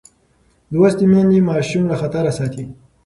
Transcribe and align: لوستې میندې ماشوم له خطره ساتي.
لوستې 0.71 1.05
میندې 1.11 1.39
ماشوم 1.49 1.83
له 1.87 1.95
خطره 2.01 2.31
ساتي. 2.37 2.65